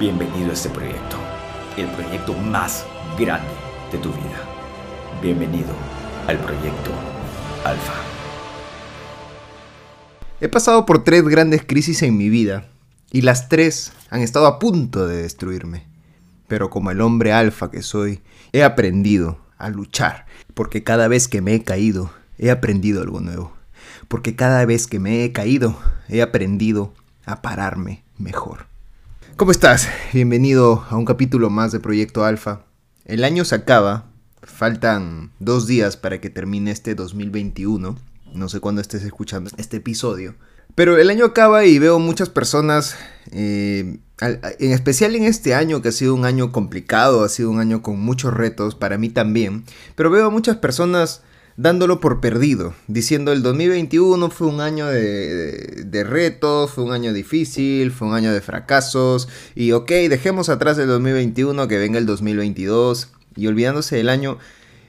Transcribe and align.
Bienvenido 0.00 0.48
a 0.48 0.54
este 0.54 0.70
proyecto, 0.70 1.18
el 1.76 1.86
proyecto 1.88 2.32
más 2.32 2.86
grande 3.18 3.52
de 3.92 3.98
tu 3.98 4.08
vida. 4.08 4.48
Bienvenido 5.20 5.74
al 6.26 6.38
proyecto 6.38 6.90
Alfa. 7.66 7.92
He 10.40 10.48
pasado 10.48 10.86
por 10.86 11.04
tres 11.04 11.22
grandes 11.24 11.66
crisis 11.66 12.02
en 12.02 12.16
mi 12.16 12.30
vida 12.30 12.66
y 13.12 13.20
las 13.20 13.50
tres 13.50 13.92
han 14.08 14.22
estado 14.22 14.46
a 14.46 14.58
punto 14.58 15.06
de 15.06 15.18
destruirme. 15.18 15.86
Pero 16.48 16.70
como 16.70 16.90
el 16.90 17.02
hombre 17.02 17.34
alfa 17.34 17.70
que 17.70 17.82
soy, 17.82 18.22
he 18.52 18.64
aprendido 18.64 19.36
a 19.58 19.68
luchar, 19.68 20.24
porque 20.54 20.82
cada 20.82 21.08
vez 21.08 21.28
que 21.28 21.42
me 21.42 21.54
he 21.54 21.62
caído, 21.62 22.10
he 22.38 22.50
aprendido 22.50 23.02
algo 23.02 23.20
nuevo. 23.20 23.52
Porque 24.08 24.34
cada 24.34 24.64
vez 24.64 24.86
que 24.86 24.98
me 24.98 25.24
he 25.24 25.32
caído, 25.32 25.78
he 26.08 26.22
aprendido 26.22 26.94
a 27.26 27.42
pararme 27.42 28.02
mejor. 28.16 28.69
¿Cómo 29.40 29.52
estás? 29.52 29.88
Bienvenido 30.12 30.84
a 30.90 30.98
un 30.98 31.06
capítulo 31.06 31.48
más 31.48 31.72
de 31.72 31.80
Proyecto 31.80 32.26
Alfa. 32.26 32.66
El 33.06 33.24
año 33.24 33.46
se 33.46 33.54
acaba, 33.54 34.04
faltan 34.42 35.32
dos 35.38 35.66
días 35.66 35.96
para 35.96 36.20
que 36.20 36.28
termine 36.28 36.70
este 36.70 36.94
2021. 36.94 37.96
No 38.34 38.48
sé 38.50 38.60
cuándo 38.60 38.82
estés 38.82 39.02
escuchando 39.02 39.48
este 39.56 39.78
episodio. 39.78 40.34
Pero 40.74 40.98
el 40.98 41.08
año 41.08 41.24
acaba 41.24 41.64
y 41.64 41.78
veo 41.78 41.98
muchas 41.98 42.28
personas, 42.28 42.98
eh, 43.32 44.00
en 44.20 44.72
especial 44.72 45.16
en 45.16 45.24
este 45.24 45.54
año 45.54 45.80
que 45.80 45.88
ha 45.88 45.92
sido 45.92 46.14
un 46.14 46.26
año 46.26 46.52
complicado, 46.52 47.24
ha 47.24 47.30
sido 47.30 47.50
un 47.50 47.60
año 47.60 47.80
con 47.80 47.98
muchos 47.98 48.34
retos, 48.34 48.74
para 48.74 48.98
mí 48.98 49.08
también, 49.08 49.64
pero 49.94 50.10
veo 50.10 50.26
a 50.26 50.30
muchas 50.30 50.58
personas 50.58 51.22
dándolo 51.60 52.00
por 52.00 52.20
perdido, 52.20 52.72
diciendo 52.86 53.32
el 53.32 53.42
2021 53.42 54.30
fue 54.30 54.46
un 54.46 54.62
año 54.62 54.86
de, 54.86 55.84
de, 55.84 56.04
retos, 56.04 56.70
fue 56.70 56.84
un 56.84 56.92
año 56.92 57.12
difícil, 57.12 57.92
fue 57.92 58.08
un 58.08 58.14
año 58.14 58.32
de 58.32 58.40
fracasos, 58.40 59.28
y 59.54 59.72
ok, 59.72 59.90
dejemos 60.08 60.48
atrás 60.48 60.78
el 60.78 60.86
2021, 60.86 61.68
que 61.68 61.76
venga 61.76 61.98
el 61.98 62.06
2022, 62.06 63.12
y 63.36 63.46
olvidándose 63.46 63.96
del 63.96 64.08
año, 64.08 64.38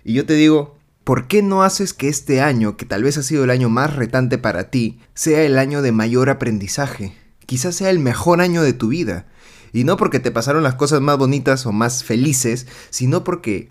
y 0.06 0.14
yo 0.14 0.26
te 0.26 0.36
digo, 0.36 0.78
¿por 1.04 1.28
qué 1.28 1.42
no 1.42 1.62
haces 1.62 1.94
que 1.94 2.08
este 2.08 2.40
año, 2.40 2.78
que 2.78 2.86
tal 2.86 3.04
vez 3.04 3.18
ha 3.18 3.24
sido 3.24 3.44
el 3.44 3.50
año 3.50 3.68
más 3.68 3.94
retante 3.94 4.38
para 4.38 4.70
ti, 4.70 5.02
sea 5.14 5.44
el 5.44 5.58
año 5.58 5.82
de 5.82 5.92
mayor 5.92 6.30
aprendizaje? 6.30 7.14
Quizás 7.46 7.76
sea 7.76 7.90
el 7.90 8.00
mejor 8.00 8.40
año 8.40 8.64
de 8.64 8.72
tu 8.72 8.88
vida. 8.88 9.26
Y 9.74 9.84
no 9.84 9.98
porque 9.98 10.22
te 10.22 10.32
pasaron 10.32 10.64
las 10.64 10.76
cosas 10.76 11.02
más 11.02 11.18
bonitas 11.18 11.66
o 11.66 11.74
más 11.74 12.06
felices, 12.06 12.66
sino 12.90 13.26
porque 13.26 13.70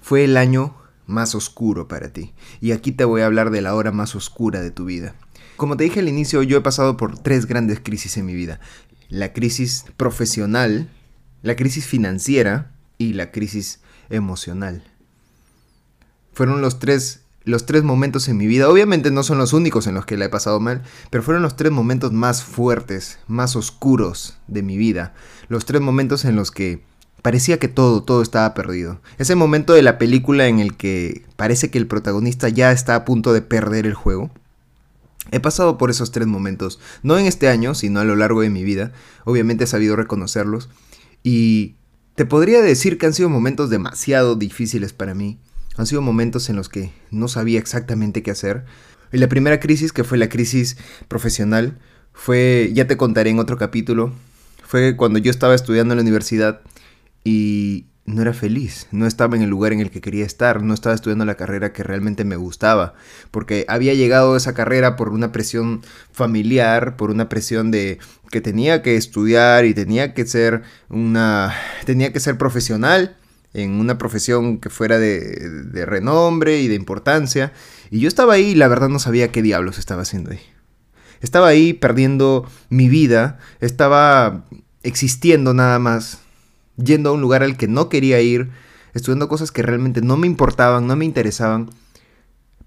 fue 0.00 0.24
el 0.24 0.36
año 0.36 0.74
más 1.06 1.34
oscuro 1.34 1.88
para 1.88 2.12
ti. 2.12 2.32
Y 2.60 2.72
aquí 2.72 2.92
te 2.92 3.04
voy 3.04 3.22
a 3.22 3.26
hablar 3.26 3.50
de 3.50 3.62
la 3.62 3.74
hora 3.74 3.92
más 3.92 4.14
oscura 4.14 4.60
de 4.60 4.70
tu 4.70 4.84
vida. 4.84 5.14
Como 5.56 5.76
te 5.76 5.84
dije 5.84 6.00
al 6.00 6.08
inicio, 6.08 6.42
yo 6.42 6.58
he 6.58 6.62
pasado 6.62 6.96
por 6.96 7.18
tres 7.18 7.46
grandes 7.46 7.80
crisis 7.80 8.16
en 8.16 8.26
mi 8.26 8.34
vida. 8.34 8.60
La 9.08 9.32
crisis 9.32 9.84
profesional, 9.96 10.88
la 11.42 11.56
crisis 11.56 11.86
financiera 11.86 12.72
y 12.98 13.12
la 13.12 13.30
crisis 13.30 13.80
emocional. 14.10 14.82
Fueron 16.32 16.60
los 16.60 16.80
tres, 16.80 17.20
los 17.44 17.66
tres 17.66 17.84
momentos 17.84 18.28
en 18.28 18.36
mi 18.36 18.48
vida. 18.48 18.68
Obviamente 18.68 19.12
no 19.12 19.22
son 19.22 19.38
los 19.38 19.52
únicos 19.52 19.86
en 19.86 19.94
los 19.94 20.06
que 20.06 20.16
la 20.16 20.24
he 20.24 20.30
pasado 20.30 20.58
mal, 20.58 20.82
pero 21.10 21.22
fueron 21.22 21.42
los 21.42 21.54
tres 21.54 21.70
momentos 21.70 22.12
más 22.12 22.42
fuertes, 22.42 23.18
más 23.28 23.54
oscuros 23.54 24.38
de 24.48 24.62
mi 24.62 24.76
vida. 24.76 25.14
Los 25.48 25.64
tres 25.64 25.80
momentos 25.80 26.24
en 26.24 26.34
los 26.34 26.50
que 26.50 26.82
Parecía 27.24 27.58
que 27.58 27.68
todo, 27.68 28.02
todo 28.02 28.20
estaba 28.20 28.52
perdido. 28.52 29.00
Ese 29.16 29.34
momento 29.34 29.72
de 29.72 29.80
la 29.80 29.96
película 29.96 30.46
en 30.46 30.58
el 30.58 30.76
que 30.76 31.24
parece 31.36 31.70
que 31.70 31.78
el 31.78 31.86
protagonista 31.86 32.50
ya 32.50 32.70
está 32.70 32.94
a 32.96 33.06
punto 33.06 33.32
de 33.32 33.40
perder 33.40 33.86
el 33.86 33.94
juego. 33.94 34.30
He 35.30 35.40
pasado 35.40 35.78
por 35.78 35.88
esos 35.88 36.12
tres 36.12 36.26
momentos, 36.26 36.80
no 37.02 37.16
en 37.16 37.24
este 37.24 37.48
año, 37.48 37.74
sino 37.74 38.00
a 38.00 38.04
lo 38.04 38.14
largo 38.14 38.42
de 38.42 38.50
mi 38.50 38.62
vida. 38.62 38.92
Obviamente 39.24 39.64
he 39.64 39.66
sabido 39.66 39.96
reconocerlos. 39.96 40.68
Y 41.22 41.76
te 42.14 42.26
podría 42.26 42.60
decir 42.60 42.98
que 42.98 43.06
han 43.06 43.14
sido 43.14 43.30
momentos 43.30 43.70
demasiado 43.70 44.34
difíciles 44.36 44.92
para 44.92 45.14
mí. 45.14 45.38
Han 45.78 45.86
sido 45.86 46.02
momentos 46.02 46.50
en 46.50 46.56
los 46.56 46.68
que 46.68 46.92
no 47.10 47.28
sabía 47.28 47.58
exactamente 47.58 48.22
qué 48.22 48.32
hacer. 48.32 48.66
Y 49.14 49.16
la 49.16 49.30
primera 49.30 49.60
crisis, 49.60 49.94
que 49.94 50.04
fue 50.04 50.18
la 50.18 50.28
crisis 50.28 50.76
profesional, 51.08 51.78
fue, 52.12 52.70
ya 52.74 52.86
te 52.86 52.98
contaré 52.98 53.30
en 53.30 53.38
otro 53.38 53.56
capítulo, 53.56 54.12
fue 54.62 54.94
cuando 54.94 55.18
yo 55.18 55.30
estaba 55.30 55.54
estudiando 55.54 55.94
en 55.94 55.98
la 55.98 56.02
universidad 56.02 56.60
y 57.24 57.86
no 58.06 58.20
era 58.20 58.34
feliz, 58.34 58.86
no 58.90 59.06
estaba 59.06 59.34
en 59.34 59.42
el 59.42 59.48
lugar 59.48 59.72
en 59.72 59.80
el 59.80 59.90
que 59.90 60.02
quería 60.02 60.26
estar, 60.26 60.62
no 60.62 60.74
estaba 60.74 60.94
estudiando 60.94 61.24
la 61.24 61.36
carrera 61.36 61.72
que 61.72 61.82
realmente 61.82 62.24
me 62.24 62.36
gustaba, 62.36 62.94
porque 63.30 63.64
había 63.66 63.94
llegado 63.94 64.34
a 64.34 64.36
esa 64.36 64.52
carrera 64.52 64.94
por 64.96 65.08
una 65.08 65.32
presión 65.32 65.80
familiar, 66.12 66.96
por 66.96 67.10
una 67.10 67.30
presión 67.30 67.70
de 67.70 67.98
que 68.30 68.42
tenía 68.42 68.82
que 68.82 68.96
estudiar 68.96 69.64
y 69.64 69.72
tenía 69.72 70.12
que 70.12 70.26
ser 70.26 70.62
una 70.90 71.54
tenía 71.86 72.12
que 72.12 72.20
ser 72.20 72.36
profesional 72.36 73.16
en 73.54 73.72
una 73.72 73.96
profesión 73.96 74.58
que 74.58 74.68
fuera 74.68 74.98
de, 74.98 75.20
de 75.72 75.86
renombre 75.86 76.60
y 76.60 76.68
de 76.68 76.74
importancia, 76.74 77.52
y 77.90 78.00
yo 78.00 78.08
estaba 78.08 78.34
ahí 78.34 78.50
y 78.50 78.54
la 78.54 78.68
verdad 78.68 78.88
no 78.88 78.98
sabía 78.98 79.32
qué 79.32 79.42
diablos 79.42 79.78
estaba 79.78 80.02
haciendo 80.02 80.32
ahí. 80.32 80.40
Estaba 81.20 81.48
ahí 81.48 81.72
perdiendo 81.72 82.46
mi 82.68 82.88
vida, 82.88 83.38
estaba 83.60 84.44
existiendo 84.82 85.54
nada 85.54 85.78
más, 85.78 86.23
yendo 86.76 87.10
a 87.10 87.12
un 87.12 87.20
lugar 87.20 87.42
al 87.42 87.56
que 87.56 87.68
no 87.68 87.88
quería 87.88 88.20
ir, 88.20 88.50
estudiando 88.94 89.28
cosas 89.28 89.50
que 89.50 89.62
realmente 89.62 90.00
no 90.00 90.16
me 90.16 90.26
importaban, 90.26 90.86
no 90.86 90.96
me 90.96 91.04
interesaban. 91.04 91.70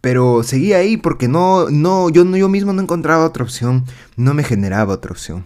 Pero 0.02 0.44
seguía 0.44 0.78
ahí 0.78 0.98
porque 0.98 1.28
no, 1.28 1.70
no, 1.70 2.10
yo, 2.10 2.24
yo 2.36 2.50
mismo 2.50 2.74
no 2.74 2.82
encontraba 2.82 3.26
otra 3.26 3.44
opción, 3.44 3.86
no 4.16 4.34
me 4.34 4.44
generaba 4.44 4.94
otra 4.94 5.12
opción. 5.12 5.46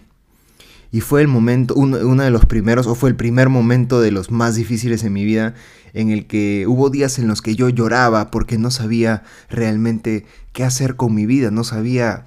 Y 0.90 1.00
fue 1.00 1.22
el 1.22 1.28
momento, 1.28 1.74
uno, 1.74 1.96
uno, 2.06 2.22
de 2.22 2.30
los 2.30 2.44
primeros, 2.44 2.86
o 2.86 2.94
fue 2.94 3.08
el 3.08 3.16
primer 3.16 3.48
momento 3.48 4.00
de 4.00 4.10
los 4.10 4.30
más 4.30 4.56
difíciles 4.56 5.04
en 5.04 5.14
mi 5.14 5.24
vida, 5.24 5.54
en 5.94 6.10
el 6.10 6.26
que 6.26 6.66
hubo 6.68 6.90
días 6.90 7.18
en 7.18 7.28
los 7.28 7.40
que 7.40 7.54
yo 7.54 7.70
lloraba 7.70 8.30
porque 8.30 8.58
no 8.58 8.70
sabía 8.70 9.22
realmente 9.48 10.26
qué 10.52 10.64
hacer 10.64 10.96
con 10.96 11.14
mi 11.14 11.24
vida, 11.24 11.50
no 11.50 11.64
sabía 11.64 12.26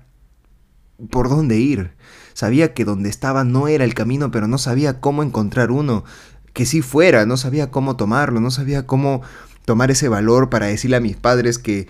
por 1.12 1.30
dónde 1.30 1.60
ir. 1.60 1.92
Sabía 2.36 2.74
que 2.74 2.84
donde 2.84 3.08
estaba 3.08 3.46
no 3.46 3.70
era 3.70 3.86
el 3.86 3.94
camino, 3.94 4.30
pero 4.30 4.46
no 4.50 4.58
sabía 4.58 5.00
cómo 5.00 5.24
encontrar 5.24 5.72
uno 5.72 6.04
que 6.52 6.66
sí 6.66 6.82
fuera, 6.82 7.26
no 7.26 7.38
sabía 7.38 7.72
cómo 7.72 7.96
tomarlo, 7.96 8.42
no 8.42 8.52
sabía 8.52 8.86
cómo 8.86 9.22
tomar 9.64 9.90
ese 9.90 10.10
valor 10.10 10.50
para 10.50 10.66
decirle 10.66 10.98
a 10.98 11.00
mis 11.00 11.16
padres 11.16 11.58
que 11.58 11.88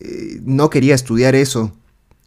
eh, 0.00 0.40
no 0.42 0.68
quería 0.68 0.96
estudiar 0.96 1.36
eso 1.36 1.72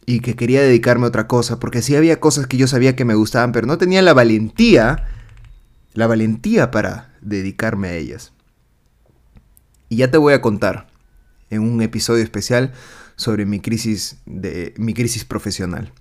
y 0.06 0.20
que 0.20 0.34
quería 0.34 0.62
dedicarme 0.62 1.04
a 1.04 1.08
otra 1.08 1.26
cosa, 1.26 1.60
porque 1.60 1.82
sí 1.82 1.94
había 1.94 2.20
cosas 2.20 2.46
que 2.46 2.56
yo 2.56 2.66
sabía 2.66 2.96
que 2.96 3.04
me 3.04 3.14
gustaban, 3.14 3.52
pero 3.52 3.66
no 3.66 3.76
tenía 3.76 4.00
la 4.00 4.14
valentía, 4.14 5.06
la 5.92 6.06
valentía 6.06 6.70
para 6.70 7.14
dedicarme 7.20 7.88
a 7.88 7.96
ellas. 7.96 8.32
Y 9.90 9.96
ya 9.96 10.10
te 10.10 10.16
voy 10.16 10.32
a 10.32 10.40
contar 10.40 10.88
en 11.50 11.60
un 11.60 11.82
episodio 11.82 12.24
especial 12.24 12.72
sobre 13.16 13.44
mi 13.44 13.60
crisis 13.60 14.16
de 14.24 14.72
mi 14.78 14.94
crisis 14.94 15.26
profesional. 15.26 15.92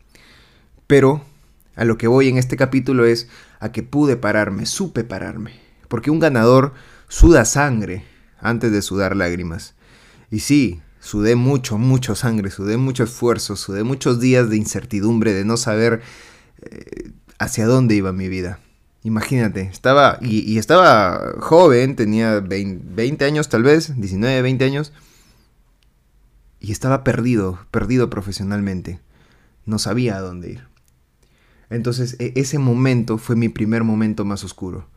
Pero 0.87 1.25
a 1.77 1.85
lo 1.85 1.97
que 1.97 2.07
voy 2.07 2.27
en 2.27 2.37
este 2.37 2.57
capítulo 2.57 3.05
es 3.05 3.29
a 3.59 3.71
que 3.71 3.83
pude 3.83 4.17
pararme, 4.17 4.65
supe 4.65 5.03
pararme. 5.03 5.59
Porque 5.87 6.11
un 6.11 6.19
ganador 6.19 6.73
suda 7.07 7.45
sangre 7.45 8.03
antes 8.39 8.71
de 8.71 8.81
sudar 8.81 9.15
lágrimas. 9.15 9.75
Y 10.31 10.39
sí, 10.39 10.81
sudé 10.99 11.35
mucho, 11.35 11.77
mucho 11.77 12.15
sangre, 12.15 12.49
sudé 12.49 12.77
mucho 12.77 13.03
esfuerzo, 13.03 13.55
sudé 13.55 13.83
muchos 13.83 14.19
días 14.19 14.49
de 14.49 14.57
incertidumbre, 14.57 15.33
de 15.33 15.45
no 15.45 15.55
saber 15.55 16.01
eh, 16.63 17.11
hacia 17.37 17.67
dónde 17.67 17.95
iba 17.95 18.11
mi 18.11 18.27
vida. 18.27 18.59
Imagínate, 19.03 19.61
estaba, 19.61 20.17
y, 20.19 20.57
estaba 20.57 21.35
joven, 21.39 21.95
tenía 21.95 22.39
20, 22.39 22.83
20 22.95 23.23
años 23.23 23.47
tal 23.49 23.61
vez, 23.61 23.93
19, 23.95 24.41
20 24.41 24.65
años, 24.65 24.93
y 26.59 26.71
estaba 26.71 27.03
perdido, 27.03 27.59
perdido 27.69 28.09
profesionalmente. 28.09 28.99
No 29.65 29.77
sabía 29.77 30.17
a 30.17 30.21
dónde 30.21 30.51
ir. 30.51 30.76
Entonces 31.69 32.15
e, 32.19 32.33
ese 32.35 32.59
momento 32.59 33.17
fue 33.17 33.35
mi 33.35 33.49
primer 33.49 33.83
momento 33.83 34.25
más 34.25 34.43
oscuro 34.43 34.87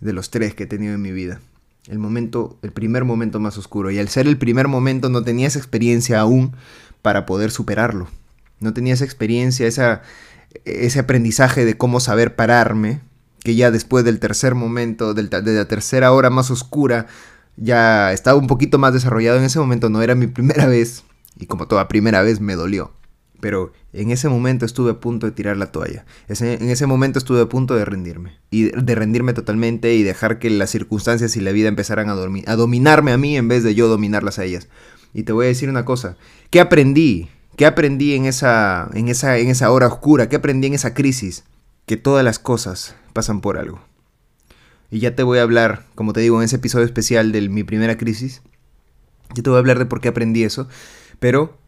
de 0.00 0.12
los 0.12 0.30
tres 0.30 0.54
que 0.54 0.64
he 0.64 0.66
tenido 0.66 0.94
en 0.94 1.02
mi 1.02 1.12
vida. 1.12 1.40
El 1.86 1.98
momento, 1.98 2.58
el 2.62 2.72
primer 2.72 3.04
momento 3.04 3.40
más 3.40 3.58
oscuro. 3.58 3.90
Y 3.90 3.98
al 3.98 4.08
ser 4.08 4.26
el 4.26 4.38
primer 4.38 4.68
momento 4.68 5.08
no 5.08 5.22
tenía 5.22 5.46
esa 5.46 5.58
experiencia 5.58 6.20
aún 6.20 6.54
para 7.02 7.26
poder 7.26 7.50
superarlo. 7.50 8.08
No 8.60 8.74
tenía 8.74 8.94
esa 8.94 9.04
experiencia, 9.04 9.66
ese 9.66 10.98
aprendizaje 10.98 11.64
de 11.64 11.76
cómo 11.76 12.00
saber 12.00 12.36
pararme, 12.36 13.00
que 13.42 13.54
ya 13.54 13.70
después 13.70 14.04
del 14.04 14.20
tercer 14.20 14.54
momento, 14.54 15.14
de 15.14 15.22
la 15.22 15.68
tercera 15.68 16.12
hora 16.12 16.28
más 16.28 16.50
oscura, 16.50 17.06
ya 17.56 18.12
estaba 18.12 18.38
un 18.38 18.46
poquito 18.46 18.78
más 18.78 18.92
desarrollado. 18.92 19.38
En 19.38 19.44
ese 19.44 19.58
momento 19.58 19.88
no 19.88 20.02
era 20.02 20.14
mi 20.14 20.26
primera 20.26 20.66
vez, 20.68 21.04
y 21.38 21.46
como 21.46 21.66
toda 21.66 21.88
primera 21.88 22.22
vez 22.22 22.40
me 22.40 22.54
dolió. 22.54 22.92
Pero 23.40 23.72
en 23.92 24.10
ese 24.10 24.28
momento 24.28 24.64
estuve 24.64 24.92
a 24.92 25.00
punto 25.00 25.26
de 25.26 25.32
tirar 25.32 25.56
la 25.56 25.72
toalla. 25.72 26.04
en 26.28 26.70
ese 26.70 26.86
momento 26.86 27.18
estuve 27.18 27.40
a 27.40 27.48
punto 27.48 27.74
de 27.74 27.84
rendirme. 27.84 28.38
Y 28.50 28.64
de 28.64 28.94
rendirme 28.94 29.32
totalmente 29.32 29.94
y 29.94 30.02
dejar 30.02 30.38
que 30.38 30.50
las 30.50 30.70
circunstancias 30.70 31.36
y 31.36 31.40
la 31.40 31.52
vida 31.52 31.68
empezaran 31.68 32.08
a, 32.08 32.12
a 32.12 32.56
dominarme 32.56 33.12
a 33.12 33.18
mí 33.18 33.36
en 33.36 33.48
vez 33.48 33.64
de 33.64 33.74
yo 33.74 33.88
dominarlas 33.88 34.38
a 34.38 34.44
ellas. 34.44 34.68
Y 35.14 35.24
te 35.24 35.32
voy 35.32 35.46
a 35.46 35.48
decir 35.48 35.68
una 35.68 35.84
cosa. 35.84 36.16
¿Qué 36.50 36.60
aprendí? 36.60 37.28
¿Qué 37.56 37.66
aprendí 37.66 38.14
en 38.14 38.26
esa, 38.26 38.88
en 38.94 39.08
esa, 39.08 39.38
en 39.38 39.48
esa 39.48 39.70
hora 39.70 39.86
oscura? 39.88 40.28
¿Qué 40.28 40.36
aprendí 40.36 40.68
en 40.68 40.74
esa 40.74 40.94
crisis? 40.94 41.44
Que 41.86 41.96
todas 41.96 42.24
las 42.24 42.38
cosas 42.38 42.94
pasan 43.12 43.40
por 43.40 43.58
algo. 43.58 43.80
Y 44.90 45.00
ya 45.00 45.14
te 45.14 45.22
voy 45.22 45.38
a 45.38 45.42
hablar, 45.42 45.86
como 45.94 46.12
te 46.12 46.20
digo, 46.20 46.38
en 46.40 46.44
ese 46.44 46.56
episodio 46.56 46.84
especial 46.84 47.32
de 47.32 47.48
mi 47.48 47.64
primera 47.64 47.96
crisis. 47.96 48.42
Ya 49.34 49.42
te 49.42 49.50
voy 49.50 49.56
a 49.56 49.60
hablar 49.60 49.78
de 49.78 49.86
por 49.86 50.00
qué 50.00 50.08
aprendí 50.08 50.42
eso. 50.42 50.68
Pero 51.18 51.58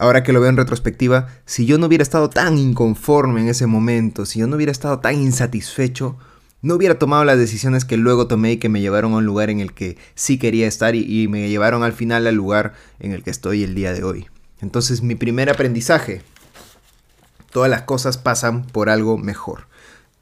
ahora 0.00 0.22
que 0.22 0.32
lo 0.32 0.40
veo 0.40 0.48
en 0.48 0.56
retrospectiva, 0.56 1.28
si 1.44 1.66
yo 1.66 1.76
no 1.76 1.86
hubiera 1.86 2.02
estado 2.02 2.30
tan 2.30 2.56
inconforme 2.56 3.42
en 3.42 3.48
ese 3.48 3.66
momento, 3.66 4.24
si 4.24 4.38
yo 4.38 4.46
no 4.46 4.56
hubiera 4.56 4.72
estado 4.72 4.98
tan 5.00 5.14
insatisfecho, 5.14 6.16
no 6.62 6.74
hubiera 6.74 6.98
tomado 6.98 7.22
las 7.24 7.36
decisiones 7.36 7.84
que 7.84 7.98
luego 7.98 8.26
tomé 8.26 8.52
y 8.52 8.56
que 8.56 8.70
me 8.70 8.80
llevaron 8.80 9.12
a 9.12 9.18
un 9.18 9.26
lugar 9.26 9.50
en 9.50 9.60
el 9.60 9.74
que 9.74 9.98
sí 10.14 10.38
quería 10.38 10.66
estar 10.66 10.94
y, 10.94 11.28
me 11.28 11.50
llevaron 11.50 11.82
al 11.82 11.92
final 11.92 12.26
al 12.26 12.34
lugar 12.34 12.72
en 12.98 13.12
el 13.12 13.22
que 13.22 13.28
estoy 13.28 13.62
el 13.62 13.74
día 13.74 13.92
de 13.92 14.02
hoy. 14.02 14.26
Entonces 14.62 15.02
mi 15.02 15.16
primer 15.16 15.50
aprendizaje, 15.50 16.22
todas 17.52 17.68
las 17.68 17.82
cosas 17.82 18.16
pasan 18.16 18.64
por 18.64 18.88
algo 18.88 19.18
mejor. 19.18 19.66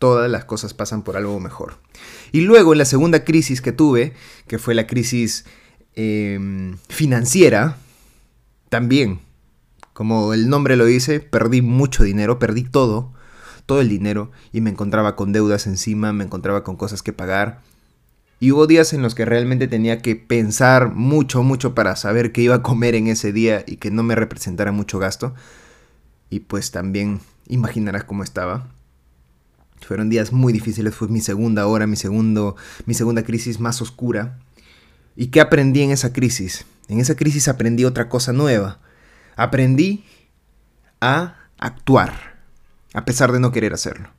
Todas 0.01 0.29
las 0.29 0.45
cosas 0.45 0.75
pasan 0.75 1.03
por 1.03 1.17
algo 1.17 1.39
mejor. 1.39 1.79
Y 2.33 2.41
luego 2.41 2.73
en 2.73 2.79
la 2.79 2.85
segunda 2.85 3.25
crisis 3.25 3.61
que 3.61 3.71
tuve, 3.71 4.13
que 4.49 4.59
fue 4.59 4.75
la 4.75 4.89
crisis 4.89 5.45
em, 5.95 6.79
financiera, 6.89 7.77
también, 8.71 9.21
como 9.99 10.33
el 10.33 10.49
nombre 10.49 10.77
lo 10.77 10.85
dice, 10.85 11.19
perdí 11.19 11.61
mucho 11.61 12.05
dinero, 12.05 12.39
perdí 12.39 12.63
todo, 12.63 13.13
todo 13.67 13.81
el 13.81 13.89
dinero, 13.89 14.31
y 14.53 14.61
me 14.61 14.71
encontraba 14.71 15.17
con 15.17 15.33
deudas 15.33 15.67
encima, 15.67 16.13
me 16.13 16.23
encontraba 16.23 16.63
con 16.63 16.77
cosas 16.77 17.03
que 17.03 17.13
pagar. 17.13 17.63
Y 18.39 18.53
hubo 18.53 18.69
días 18.69 18.93
en 18.93 19.03
los 19.03 19.17
que 19.17 19.25
realmente 19.25 19.67
tenía 19.67 20.01
que 20.01 20.15
pensar 20.15 20.95
mucho, 20.95 21.43
mucho 21.43 21.75
para 21.75 21.97
saber 21.97 22.31
qué 22.31 22.43
iba 22.43 22.55
a 22.55 22.63
comer 22.63 22.95
en 22.95 23.09
ese 23.09 23.33
día 23.33 23.65
y 23.67 23.79
que 23.79 23.91
no 23.91 24.05
me 24.05 24.15
representara 24.15 24.71
mucho 24.71 25.01
gasto. 25.01 25.35
Y 26.31 26.39
pues 26.39 26.71
también 26.71 27.19
imaginarás 27.49 28.05
cómo 28.05 28.23
estaba. 28.23 28.69
Fueron 29.81 30.11
días 30.11 30.33
muy 30.33 30.53
difíciles, 30.53 30.95
fue 30.95 31.09
mi 31.09 31.21
segunda 31.21 31.67
hora, 31.67 31.89
mi, 31.89 31.97
segundo, 31.97 32.55
mi 32.87 32.95
segunda 32.95 33.25
crisis 33.25 33.59
más 33.59 33.83
oscura. 33.83 34.39
¿Y 35.17 35.27
qué 35.27 35.41
aprendí 35.41 35.83
en 35.83 35.91
esa 35.91 36.13
crisis? 36.13 36.67
En 36.87 37.01
esa 37.01 37.17
crisis 37.17 37.49
aprendí 37.49 37.85
otra 37.85 38.09
cosa 38.09 38.33
nueva. 38.33 38.79
Aprendí 39.39 40.05
a 41.01 41.37
actuar, 41.59 42.43
a 42.93 43.05
pesar 43.05 43.33
de 43.33 43.41
no 43.41 43.53
querer 43.53 43.73
hacerlo. 43.73 44.11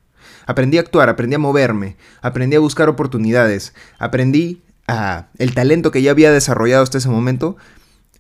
Aprendí 0.48 0.78
a 0.78 0.82
actuar, 0.82 1.10
aprendí 1.10 1.36
a 1.36 1.40
moverme, 1.40 1.98
aprendí 2.22 2.56
a 2.56 2.60
buscar 2.60 2.90
oportunidades, 2.90 3.74
aprendí 4.00 4.64
a 4.88 5.28
el 5.38 5.54
talento 5.54 5.92
que 5.92 6.02
ya 6.02 6.12
había 6.12 6.32
desarrollado 6.32 6.82
hasta 6.82 6.98
ese 6.98 7.10
momento, 7.10 7.58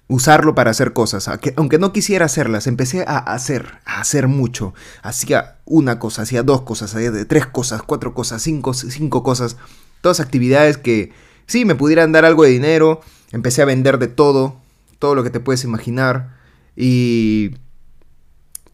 usarlo 0.09 0.55
para 0.55 0.71
hacer 0.71 0.91
cosas. 0.91 1.29
Aunque 1.55 1.77
no 1.79 1.93
quisiera 1.93 2.25
hacerlas, 2.25 2.67
empecé 2.67 3.05
a 3.07 3.17
hacer, 3.17 3.79
a 3.85 4.01
hacer 4.01 4.27
mucho. 4.27 4.73
Hacía 5.01 5.57
una 5.65 5.99
cosa, 5.99 6.23
hacía 6.23 6.43
dos 6.43 6.63
cosas, 6.63 6.93
hacía 6.93 7.11
tres 7.25 7.45
cosas, 7.45 7.81
cuatro 7.81 8.13
cosas, 8.13 8.41
cinco, 8.41 8.73
cinco 8.73 9.23
cosas. 9.23 9.55
Todas 10.01 10.19
actividades 10.19 10.77
que 10.77 11.13
sí 11.45 11.63
me 11.63 11.75
pudieran 11.75 12.11
dar 12.11 12.25
algo 12.25 12.43
de 12.43 12.49
dinero. 12.49 13.01
Empecé 13.31 13.61
a 13.61 13.65
vender 13.65 13.99
de 13.99 14.07
todo, 14.07 14.57
todo 14.97 15.15
lo 15.15 15.23
que 15.23 15.29
te 15.29 15.39
puedes 15.39 15.63
imaginar. 15.63 16.38
Y, 16.81 17.55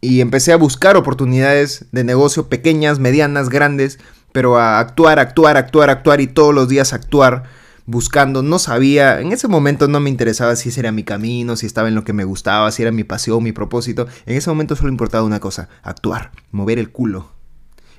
empecé 0.00 0.52
a 0.52 0.56
buscar 0.56 0.96
oportunidades 0.96 1.86
de 1.90 2.04
negocio 2.04 2.48
pequeñas, 2.48 3.00
medianas, 3.00 3.48
grandes. 3.48 3.98
Pero 4.32 4.58
a 4.58 4.78
actuar, 4.78 5.18
actuar, 5.18 5.56
actuar, 5.56 5.90
actuar 5.90 6.20
y 6.20 6.26
todos 6.28 6.54
los 6.54 6.68
días 6.68 6.92
actuar 6.92 7.44
buscando, 7.86 8.42
no 8.42 8.58
sabía, 8.58 9.20
en 9.20 9.32
ese 9.32 9.46
momento 9.46 9.86
no 9.86 10.00
me 10.00 10.10
interesaba 10.10 10.56
si 10.56 10.70
ese 10.70 10.80
era 10.80 10.90
mi 10.90 11.04
camino, 11.04 11.54
si 11.54 11.66
estaba 11.66 11.86
en 11.86 11.94
lo 11.94 12.02
que 12.02 12.12
me 12.12 12.24
gustaba, 12.24 12.70
si 12.72 12.82
era 12.82 12.90
mi 12.90 13.04
pasión, 13.04 13.42
mi 13.42 13.52
propósito. 13.52 14.06
En 14.26 14.36
ese 14.36 14.50
momento 14.50 14.76
solo 14.76 14.90
importaba 14.90 15.24
una 15.24 15.40
cosa, 15.40 15.68
actuar, 15.82 16.32
mover 16.50 16.78
el 16.78 16.90
culo. 16.90 17.30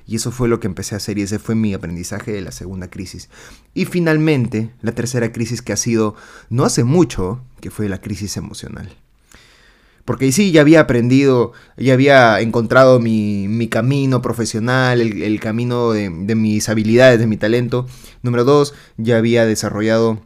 Y 0.06 0.16
eso 0.16 0.30
fue 0.30 0.48
lo 0.48 0.60
que 0.60 0.66
empecé 0.66 0.94
a 0.94 0.98
hacer 0.98 1.18
y 1.18 1.22
ese 1.22 1.38
fue 1.38 1.54
mi 1.54 1.74
aprendizaje 1.74 2.32
de 2.32 2.40
la 2.40 2.52
segunda 2.52 2.88
crisis. 2.88 3.28
Y 3.74 3.86
finalmente, 3.86 4.72
la 4.80 4.92
tercera 4.92 5.32
crisis 5.32 5.60
que 5.60 5.72
ha 5.72 5.76
sido 5.76 6.14
no 6.50 6.64
hace 6.64 6.84
mucho, 6.84 7.42
que 7.60 7.70
fue 7.70 7.88
la 7.88 8.00
crisis 8.00 8.36
emocional. 8.36 8.94
Porque 10.08 10.32
sí 10.32 10.52
ya 10.52 10.62
había 10.62 10.80
aprendido, 10.80 11.52
ya 11.76 11.92
había 11.92 12.40
encontrado 12.40 12.98
mi, 12.98 13.68
camino 13.70 14.22
profesional, 14.22 15.02
el, 15.02 15.38
camino 15.38 15.92
de, 15.92 16.08
de, 16.08 16.34
mis 16.34 16.70
habilidades, 16.70 17.18
de 17.18 17.26
mi 17.26 17.36
talento. 17.36 17.86
Número 18.22 18.44
dos, 18.44 18.72
ya 18.96 19.18
había 19.18 19.44
desarrollado 19.44 20.22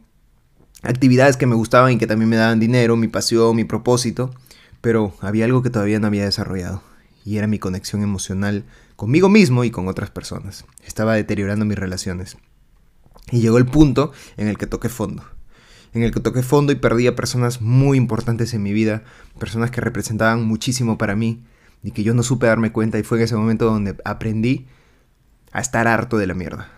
actividades 0.83 1.35
que 1.35 1.47
me 1.47 1.55
gustaban 1.55 1.91
y 1.91 1.97
que 1.97 2.07
también 2.07 2.29
me 2.29 2.37
daban 2.37 2.61
dinero, 2.61 2.95
mi 2.95 3.09
pasión, 3.09 3.57
mi 3.57 3.65
propósito. 3.65 4.33
Pero 4.79 5.15
había 5.19 5.43
algo 5.43 5.61
que 5.63 5.69
todavía 5.69 5.99
no 5.99 6.07
había 6.07 6.23
desarrollado. 6.23 6.81
Y 7.25 7.35
era 7.35 7.47
mi 7.47 7.59
conexión 7.59 8.03
emocional 8.03 8.63
conmigo 8.95 9.27
mismo 9.27 9.65
y 9.65 9.71
con 9.71 9.89
otras 9.89 10.11
personas. 10.11 10.63
Estaba 10.85 11.15
deteriorando 11.15 11.65
mis 11.65 11.77
relaciones. 11.77 12.37
Y 13.31 13.41
llegó 13.41 13.57
el 13.57 13.65
punto 13.65 14.13
en 14.37 14.47
el 14.47 14.57
que 14.57 14.65
toqué 14.65 14.87
fondo 14.87 15.25
en 15.93 16.03
el 16.03 16.11
que 16.11 16.19
toqué 16.19 16.41
fondo 16.41 16.71
y 16.71 16.75
perdí 16.75 17.07
a 17.07 17.15
personas 17.15 17.61
muy 17.61 17.97
importantes 17.97 18.53
en 18.53 18.63
mi 18.63 18.73
vida, 18.73 19.03
personas 19.39 19.71
que 19.71 19.81
representaban 19.81 20.43
muchísimo 20.43 20.97
para 20.97 21.15
mí 21.15 21.43
y 21.83 21.91
que 21.91 22.03
yo 22.03 22.13
no 22.13 22.23
supe 22.23 22.47
darme 22.47 22.71
cuenta 22.71 22.97
y 22.97 23.03
fue 23.03 23.19
en 23.19 23.25
ese 23.25 23.35
momento 23.35 23.65
donde 23.65 23.95
aprendí 24.03 24.67
a 25.51 25.61
estar 25.61 25.87
harto 25.87 26.17
de 26.17 26.27
la 26.27 26.33
mierda. 26.33 26.69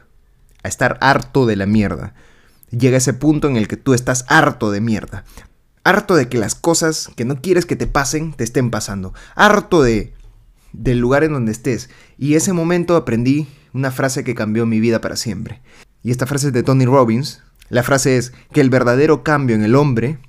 A 0.63 0.67
estar 0.67 0.97
harto 1.01 1.45
de 1.45 1.55
la 1.55 1.65
mierda. 1.65 2.13
Llega 2.71 2.97
ese 2.97 3.13
punto 3.13 3.47
en 3.47 3.55
el 3.55 3.67
que 3.67 3.77
tú 3.77 3.93
estás 3.93 4.25
harto 4.27 4.71
de 4.71 4.81
mierda. 4.81 5.23
Harto 5.83 6.15
de 6.15 6.27
que 6.27 6.37
las 6.37 6.55
cosas 6.55 7.11
que 7.15 7.23
no 7.25 7.41
quieres 7.41 7.65
que 7.65 7.75
te 7.75 7.87
pasen 7.87 8.33
te 8.33 8.43
estén 8.43 8.71
pasando. 8.71 9.13
Harto 9.35 9.81
de 9.81 10.13
del 10.73 10.99
lugar 10.99 11.23
en 11.23 11.31
donde 11.31 11.51
estés. 11.51 11.89
Y 12.17 12.35
ese 12.35 12.51
momento 12.51 12.95
aprendí 12.95 13.47
una 13.73 13.91
frase 13.91 14.23
que 14.23 14.35
cambió 14.35 14.65
mi 14.65 14.79
vida 14.79 14.99
para 15.01 15.15
siempre. 15.15 15.61
Y 16.03 16.11
esta 16.11 16.25
frase 16.25 16.47
es 16.47 16.53
de 16.53 16.63
Tony 16.63 16.85
Robbins, 16.85 17.41
la 17.69 17.83
frase 17.83 18.17
es 18.17 18.33
que 18.51 18.61
el 18.61 18.69
verdadero 18.69 19.23
cambio 19.23 19.55
en 19.55 19.63
el 19.63 19.75
hombre 19.75 20.19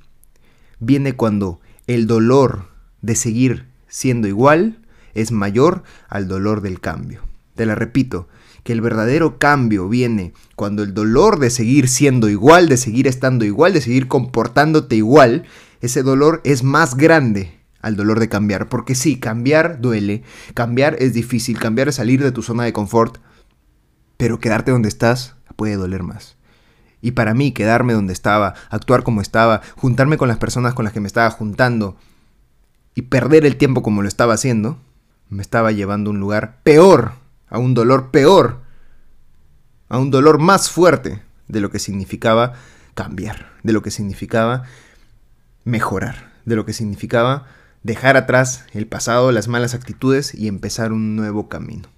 viene 0.79 1.15
cuando 1.15 1.61
el 1.87 2.07
dolor 2.07 2.69
de 3.03 3.15
seguir 3.15 3.67
siendo 3.89 4.27
igual 4.27 4.81
es 5.15 5.33
mayor 5.33 5.83
al 6.09 6.29
dolor 6.29 6.61
del 6.61 6.81
cambio. 6.81 7.23
Te 7.55 7.67
la 7.67 7.75
repito, 7.75 8.29
que 8.67 8.73
el 8.73 8.81
verdadero 8.81 9.39
cambio 9.39 9.89
viene 9.89 10.33
cuando 10.57 10.83
el 10.83 10.93
dolor 10.93 11.39
de 11.39 11.51
seguir 11.51 11.89
siendo 11.89 12.29
igual, 12.29 12.69
de 12.69 12.77
seguir 12.77 13.07
estando 13.07 13.45
igual, 13.45 13.73
de 13.73 13.81
seguir 13.81 14.09
comportándote 14.09 14.97
igual, 14.97 15.45
ese 15.81 16.03
dolor 16.03 16.41
es 16.45 16.65
más 16.65 16.97
grande 16.97 17.61
al 17.81 17.97
dolor 17.97 18.19
de 18.19 18.29
cambiar. 18.29 18.69
Porque 18.69 18.95
sí, 18.95 19.21
cambiar 19.21 19.81
duele, 19.81 20.25
cambiar 20.55 20.97
es 20.99 21.15
difícil, 21.15 21.59
cambiar 21.59 21.89
es 21.89 21.95
salir 21.95 22.23
de 22.23 22.33
tu 22.33 22.43
zona 22.43 22.65
de 22.65 22.73
confort, 22.73 23.19
pero 24.17 24.41
quedarte 24.41 24.73
donde 24.73 24.89
estás 24.89 25.37
puede 25.55 25.77
doler 25.77 26.03
más. 26.03 26.37
Y 27.07 27.13
para 27.13 27.35
mí 27.35 27.53
quedarme 27.53 27.93
donde 27.93 28.13
estaba, 28.13 28.55
actuar 28.69 29.05
como 29.05 29.21
estaba, 29.21 29.63
juntarme 29.77 30.17
con 30.17 30.27
las 30.27 30.39
personas 30.39 30.75
con 30.75 30.85
las 30.85 30.93
que 30.93 30.99
me 30.99 31.07
estaba 31.07 31.31
juntando 31.31 31.97
y 32.97 33.03
perder 33.03 33.47
el 33.47 33.55
tiempo 33.55 33.81
como 33.81 34.03
lo 34.03 34.09
estaba 34.09 34.35
haciendo, 34.35 34.81
me 35.29 35.41
estaba 35.41 35.71
llevando 35.71 36.11
a 36.11 36.15
un 36.15 36.19
lugar 36.19 36.59
peor, 36.65 37.13
a 37.49 37.61
un 37.61 37.75
dolor 37.75 38.11
peor, 38.11 38.59
a 39.89 39.99
un 39.99 40.11
dolor 40.11 40.41
más 40.41 40.69
fuerte 40.69 41.23
de 41.47 41.61
lo 41.61 41.71
que 41.71 41.79
significaba 41.79 42.55
cambiar, 42.95 43.53
de 43.63 43.73
lo 43.73 43.83
que 43.83 43.93
significaba 43.93 44.65
mejorar, 45.63 46.33
de 46.45 46.57
lo 46.57 46.67
que 46.67 46.73
significaba 46.73 47.47
dejar 47.85 48.17
atrás 48.17 48.65
el 48.73 48.89
pasado, 48.89 49.31
las 49.31 49.47
malas 49.47 49.75
actitudes 49.75 50.35
y 50.35 50.49
empezar 50.49 50.91
un 50.91 51.15
nuevo 51.15 51.49
camino. 51.49 51.89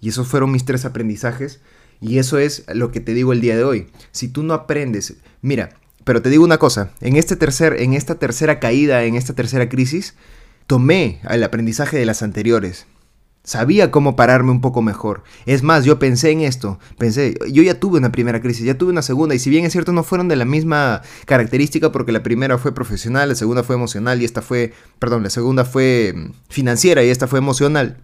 Y 0.00 0.10
esos 0.10 0.28
fueron 0.28 0.52
mis 0.52 0.64
tres 0.64 0.84
aprendizajes 0.84 1.60
y 2.00 2.18
eso 2.18 2.38
es 2.38 2.64
lo 2.72 2.90
que 2.90 3.00
te 3.00 3.14
digo 3.14 3.32
el 3.32 3.40
día 3.40 3.56
de 3.56 3.64
hoy. 3.64 3.86
Si 4.12 4.28
tú 4.28 4.42
no 4.42 4.54
aprendes, 4.54 5.14
mira, 5.42 5.70
pero 6.04 6.22
te 6.22 6.30
digo 6.30 6.44
una 6.44 6.58
cosa, 6.58 6.90
en, 7.00 7.16
este 7.16 7.34
tercer, 7.34 7.80
en 7.80 7.92
esta 7.92 8.14
tercera 8.14 8.60
caída, 8.60 9.02
en 9.02 9.16
esta 9.16 9.34
tercera 9.34 9.68
crisis, 9.68 10.14
tomé 10.66 11.20
el 11.28 11.42
aprendizaje 11.42 11.98
de 11.98 12.06
las 12.06 12.22
anteriores. 12.22 12.86
Sabía 13.42 13.92
cómo 13.92 14.16
pararme 14.16 14.50
un 14.50 14.60
poco 14.60 14.82
mejor. 14.82 15.22
Es 15.46 15.62
más, 15.62 15.84
yo 15.84 15.98
pensé 16.00 16.30
en 16.30 16.40
esto. 16.40 16.80
Pensé, 16.98 17.36
yo 17.50 17.62
ya 17.62 17.78
tuve 17.78 17.98
una 17.98 18.10
primera 18.10 18.40
crisis, 18.40 18.64
ya 18.64 18.78
tuve 18.78 18.90
una 18.90 19.02
segunda. 19.02 19.36
Y 19.36 19.38
si 19.38 19.50
bien 19.50 19.64
es 19.64 19.72
cierto, 19.72 19.92
no 19.92 20.02
fueron 20.02 20.26
de 20.28 20.36
la 20.36 20.44
misma 20.44 21.02
característica 21.26 21.92
porque 21.92 22.10
la 22.10 22.24
primera 22.24 22.58
fue 22.58 22.74
profesional, 22.74 23.28
la 23.28 23.34
segunda 23.36 23.62
fue 23.62 23.76
emocional 23.76 24.20
y 24.20 24.24
esta 24.24 24.42
fue, 24.42 24.74
perdón, 24.98 25.22
la 25.22 25.30
segunda 25.30 25.64
fue 25.64 26.12
mm, 26.14 26.32
financiera 26.48 27.04
y 27.04 27.08
esta 27.08 27.28
fue 27.28 27.38
emocional. 27.38 27.98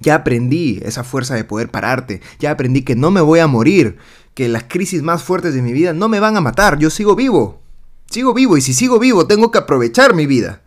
Ya 0.00 0.14
aprendí 0.14 0.80
esa 0.82 1.04
fuerza 1.04 1.34
de 1.34 1.44
poder 1.44 1.70
pararte. 1.70 2.20
Ya 2.38 2.50
aprendí 2.50 2.82
que 2.82 2.96
no 2.96 3.10
me 3.10 3.20
voy 3.20 3.40
a 3.40 3.46
morir. 3.46 3.98
Que 4.34 4.48
las 4.48 4.64
crisis 4.64 5.02
más 5.02 5.22
fuertes 5.22 5.54
de 5.54 5.62
mi 5.62 5.72
vida 5.72 5.92
no 5.92 6.08
me 6.08 6.20
van 6.20 6.36
a 6.36 6.40
matar. 6.40 6.78
Yo 6.78 6.90
sigo 6.90 7.16
vivo. 7.16 7.60
Sigo 8.10 8.32
vivo 8.32 8.56
y 8.56 8.60
si 8.60 8.72
sigo 8.72 8.98
vivo 8.98 9.26
tengo 9.26 9.50
que 9.50 9.58
aprovechar 9.58 10.14
mi 10.14 10.26
vida. 10.26 10.62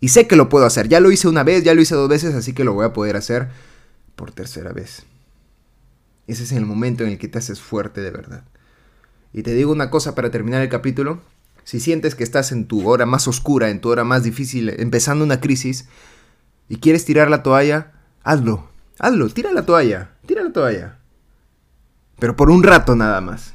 Y 0.00 0.08
sé 0.08 0.26
que 0.26 0.36
lo 0.36 0.48
puedo 0.48 0.66
hacer. 0.66 0.88
Ya 0.88 1.00
lo 1.00 1.10
hice 1.10 1.28
una 1.28 1.42
vez, 1.42 1.64
ya 1.64 1.74
lo 1.74 1.80
hice 1.80 1.94
dos 1.94 2.08
veces, 2.08 2.34
así 2.34 2.52
que 2.52 2.64
lo 2.64 2.74
voy 2.74 2.84
a 2.84 2.92
poder 2.92 3.16
hacer 3.16 3.48
por 4.14 4.30
tercera 4.32 4.72
vez. 4.72 5.04
Ese 6.26 6.42
es 6.42 6.52
el 6.52 6.66
momento 6.66 7.04
en 7.04 7.10
el 7.10 7.18
que 7.18 7.28
te 7.28 7.38
haces 7.38 7.60
fuerte 7.60 8.00
de 8.00 8.10
verdad. 8.10 8.44
Y 9.32 9.42
te 9.42 9.54
digo 9.54 9.72
una 9.72 9.90
cosa 9.90 10.14
para 10.14 10.30
terminar 10.30 10.62
el 10.62 10.68
capítulo. 10.68 11.20
Si 11.64 11.80
sientes 11.80 12.14
que 12.14 12.24
estás 12.24 12.52
en 12.52 12.66
tu 12.66 12.88
hora 12.88 13.06
más 13.06 13.26
oscura, 13.26 13.70
en 13.70 13.80
tu 13.80 13.88
hora 13.88 14.04
más 14.04 14.22
difícil, 14.22 14.70
empezando 14.78 15.24
una 15.24 15.40
crisis, 15.40 15.86
y 16.68 16.76
quieres 16.76 17.04
tirar 17.04 17.30
la 17.30 17.42
toalla, 17.42 17.92
Hazlo, 18.26 18.68
hazlo, 18.98 19.28
tira 19.28 19.52
la 19.52 19.64
toalla, 19.64 20.10
tira 20.26 20.42
la 20.42 20.52
toalla. 20.52 20.98
pero 22.18 22.34
por 22.34 22.50
un 22.50 22.64
rato 22.64 22.96
nada 22.96 23.20
más. 23.20 23.54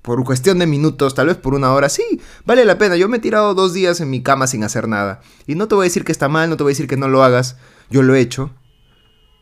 Por 0.00 0.22
cuestión 0.22 0.60
de 0.60 0.66
minutos, 0.68 1.16
tal 1.16 1.26
vez 1.26 1.36
por 1.36 1.54
una 1.54 1.72
hora, 1.72 1.88
sí, 1.88 2.20
vale 2.44 2.64
la 2.64 2.78
pena. 2.78 2.94
Yo 2.94 3.08
me 3.08 3.16
he 3.16 3.20
tirado 3.20 3.52
dos 3.54 3.74
días 3.74 4.00
en 4.00 4.10
mi 4.10 4.22
cama 4.22 4.46
sin 4.46 4.62
hacer 4.62 4.86
nada. 4.86 5.22
Y 5.48 5.56
no 5.56 5.66
te 5.66 5.74
voy 5.74 5.86
a 5.86 5.88
decir 5.88 6.04
que 6.04 6.12
está 6.12 6.28
mal, 6.28 6.48
no 6.48 6.56
te 6.56 6.62
voy 6.62 6.70
a 6.70 6.74
decir 6.74 6.86
que 6.86 6.96
no 6.96 7.08
lo 7.08 7.24
hagas. 7.24 7.56
Yo 7.90 8.04
lo 8.04 8.14
he 8.14 8.20
hecho. 8.20 8.52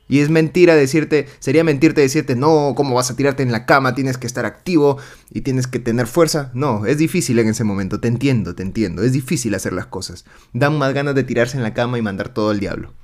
Y 0.08 0.20
es 0.20 0.30
mentira 0.30 0.74
decirte, 0.74 1.28
sería 1.40 1.62
mentirte 1.62 2.00
decirte, 2.00 2.34
no, 2.34 2.72
¿cómo 2.74 2.94
vas 2.94 3.10
a 3.10 3.16
tirarte 3.16 3.42
en 3.42 3.52
la 3.52 3.66
cama? 3.66 3.94
Tienes 3.94 4.16
que 4.16 4.26
estar 4.26 4.46
activo 4.46 4.96
y 5.30 5.42
tienes 5.42 5.66
que 5.66 5.78
tener 5.78 6.06
fuerza. 6.06 6.50
No, 6.54 6.86
es 6.86 6.96
difícil 6.96 7.38
en 7.38 7.48
ese 7.48 7.64
momento, 7.64 8.00
te 8.00 8.08
entiendo, 8.08 8.54
te 8.54 8.62
entiendo. 8.62 9.02
Es 9.02 9.12
difícil 9.12 9.54
hacer 9.54 9.74
las 9.74 9.88
cosas. 9.88 10.24
Dan 10.54 10.78
más 10.78 10.94
ganas 10.94 11.14
de 11.14 11.24
tirarse 11.24 11.58
en 11.58 11.64
la 11.64 11.74
cama 11.74 11.98
y 11.98 12.02
mandar 12.02 12.30
todo 12.30 12.50
el 12.50 12.60
diablo. 12.60 12.94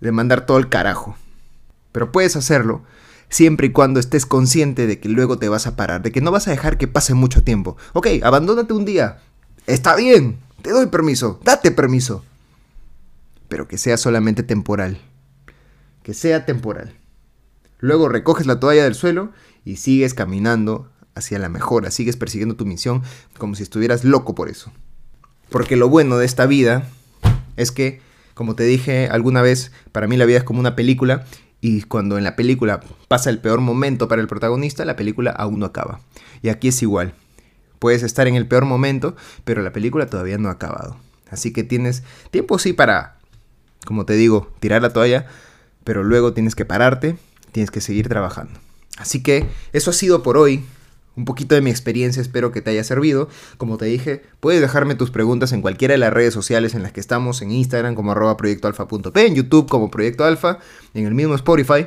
De 0.00 0.12
mandar 0.12 0.46
todo 0.46 0.58
el 0.58 0.68
carajo. 0.68 1.16
Pero 1.92 2.12
puedes 2.12 2.36
hacerlo 2.36 2.82
siempre 3.28 3.68
y 3.68 3.72
cuando 3.72 3.98
estés 3.98 4.26
consciente 4.26 4.86
de 4.86 5.00
que 5.00 5.08
luego 5.08 5.38
te 5.38 5.48
vas 5.48 5.66
a 5.66 5.76
parar, 5.76 6.02
de 6.02 6.12
que 6.12 6.20
no 6.20 6.30
vas 6.30 6.46
a 6.46 6.52
dejar 6.52 6.78
que 6.78 6.88
pase 6.88 7.14
mucho 7.14 7.42
tiempo. 7.42 7.76
Ok, 7.92 8.08
abandónate 8.22 8.72
un 8.72 8.84
día. 8.84 9.20
Está 9.66 9.96
bien, 9.96 10.38
te 10.62 10.70
doy 10.70 10.86
permiso, 10.86 11.40
date 11.42 11.70
permiso. 11.70 12.24
Pero 13.48 13.66
que 13.66 13.78
sea 13.78 13.96
solamente 13.96 14.42
temporal 14.42 15.00
que 16.06 16.14
sea 16.14 16.46
temporal. 16.46 16.94
Luego 17.80 18.08
recoges 18.08 18.46
la 18.46 18.60
toalla 18.60 18.84
del 18.84 18.94
suelo 18.94 19.32
y 19.64 19.74
sigues 19.74 20.14
caminando 20.14 20.88
hacia 21.16 21.40
la 21.40 21.48
mejora, 21.48 21.90
sigues 21.90 22.16
persiguiendo 22.16 22.54
tu 22.54 22.64
misión 22.64 23.02
como 23.38 23.56
si 23.56 23.64
estuvieras 23.64 24.04
loco 24.04 24.36
por 24.36 24.48
eso. 24.48 24.70
Porque 25.50 25.74
lo 25.74 25.88
bueno 25.88 26.16
de 26.16 26.24
esta 26.24 26.46
vida 26.46 26.88
es 27.56 27.72
que, 27.72 28.00
como 28.36 28.54
te 28.54 28.64
dije 28.64 29.08
alguna 29.10 29.40
vez, 29.40 29.72
para 29.92 30.06
mí 30.06 30.18
la 30.18 30.26
vida 30.26 30.36
es 30.36 30.44
como 30.44 30.60
una 30.60 30.76
película 30.76 31.24
y 31.62 31.80
cuando 31.84 32.18
en 32.18 32.24
la 32.24 32.36
película 32.36 32.80
pasa 33.08 33.30
el 33.30 33.38
peor 33.38 33.62
momento 33.62 34.08
para 34.08 34.20
el 34.20 34.28
protagonista, 34.28 34.84
la 34.84 34.94
película 34.94 35.30
aún 35.30 35.58
no 35.58 35.64
acaba. 35.64 36.00
Y 36.42 36.50
aquí 36.50 36.68
es 36.68 36.82
igual. 36.82 37.14
Puedes 37.78 38.02
estar 38.02 38.28
en 38.28 38.34
el 38.34 38.46
peor 38.46 38.66
momento, 38.66 39.16
pero 39.44 39.62
la 39.62 39.72
película 39.72 40.04
todavía 40.04 40.36
no 40.36 40.50
ha 40.50 40.52
acabado. 40.52 40.98
Así 41.30 41.50
que 41.50 41.64
tienes 41.64 42.02
tiempo 42.30 42.58
sí 42.58 42.74
para, 42.74 43.16
como 43.86 44.04
te 44.04 44.12
digo, 44.12 44.52
tirar 44.60 44.82
la 44.82 44.92
toalla, 44.92 45.26
pero 45.84 46.04
luego 46.04 46.34
tienes 46.34 46.54
que 46.54 46.66
pararte, 46.66 47.16
tienes 47.52 47.70
que 47.70 47.80
seguir 47.80 48.06
trabajando. 48.06 48.60
Así 48.98 49.22
que 49.22 49.48
eso 49.72 49.88
ha 49.88 49.94
sido 49.94 50.22
por 50.22 50.36
hoy. 50.36 50.62
Un 51.16 51.24
poquito 51.24 51.54
de 51.54 51.62
mi 51.62 51.70
experiencia, 51.70 52.20
espero 52.20 52.52
que 52.52 52.60
te 52.60 52.70
haya 52.70 52.84
servido. 52.84 53.28
Como 53.56 53.78
te 53.78 53.86
dije, 53.86 54.22
puedes 54.40 54.60
dejarme 54.60 54.94
tus 54.94 55.10
preguntas 55.10 55.52
en 55.52 55.62
cualquiera 55.62 55.92
de 55.92 55.98
las 55.98 56.12
redes 56.12 56.34
sociales 56.34 56.74
en 56.74 56.82
las 56.82 56.92
que 56.92 57.00
estamos, 57.00 57.40
en 57.40 57.50
Instagram 57.50 57.94
como 57.94 58.12
arroba 58.12 58.36
proyectoalfa.p, 58.36 59.26
en 59.26 59.34
YouTube 59.34 59.68
como 59.68 59.90
Proyecto 59.90 60.24
Alfa, 60.24 60.58
en 60.92 61.06
el 61.06 61.14
mismo 61.14 61.34
Spotify. 61.34 61.86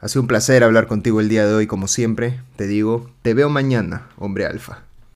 Ha 0.00 0.08
sido 0.08 0.22
un 0.22 0.28
placer 0.28 0.64
hablar 0.64 0.86
contigo 0.86 1.20
el 1.20 1.28
día 1.28 1.46
de 1.46 1.54
hoy, 1.54 1.66
como 1.66 1.88
siempre. 1.88 2.40
Te 2.56 2.66
digo, 2.66 3.10
te 3.22 3.34
veo 3.34 3.50
mañana, 3.50 4.08
hombre 4.16 4.46
alfa. 4.46 4.87